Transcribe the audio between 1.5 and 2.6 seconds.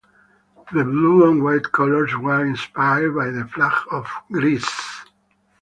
colors were